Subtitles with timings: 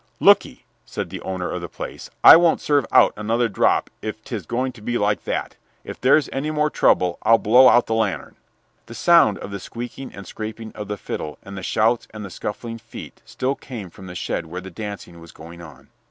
[0.19, 4.47] "Lookee," said the owner of the place, "I won't serve out another drop if 'tis
[4.47, 5.57] going to be like that.
[5.83, 8.35] If there's any more trouble I'll blow out the lantern."
[8.87, 12.31] The sound of the squeaking and scraping of the fiddle and the shouts and the
[12.31, 15.89] scuffling feet still came from the shed where the dancing was going on.